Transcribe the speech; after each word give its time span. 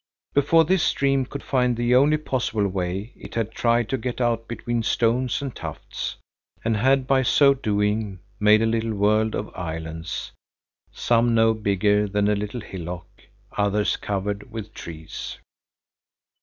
Before 0.33 0.65
this 0.65 0.81
stream 0.81 1.27
could 1.27 1.43
find 1.43 1.77
the 1.77 1.93
only 1.93 2.17
possible 2.17 2.67
way, 2.67 3.13
it 3.15 3.35
had 3.35 3.51
tried 3.51 3.87
to 3.89 3.99
get 3.99 4.19
out 4.19 4.47
between 4.47 4.81
stones 4.81 5.43
and 5.43 5.55
tufts, 5.55 6.15
and 6.65 6.75
had 6.75 7.05
by 7.05 7.21
so 7.21 7.53
doing 7.53 8.17
made 8.39 8.63
a 8.63 8.65
little 8.65 8.95
world 8.95 9.35
of 9.35 9.55
islands, 9.55 10.31
some 10.91 11.35
no 11.35 11.53
bigger 11.53 12.07
than 12.07 12.27
a 12.27 12.35
little 12.35 12.61
hillock, 12.61 13.25
others 13.55 13.95
covered 13.95 14.51
with 14.51 14.73
trees. 14.73 15.37